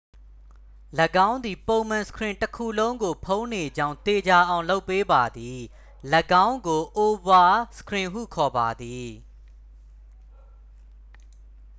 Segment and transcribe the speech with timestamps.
[1.29, 5.57] ၎င်းသည် ပုံမှာ စခရင်တစ်ခုလုံးကိုဖုံးနေကြောင်း သေချာအောင်လုပ်ပေးပါသည်
[6.45, 7.43] ၎င်းကို အိုဗာ
[7.77, 9.09] စခရင်ဟုခေါ်ပါသည်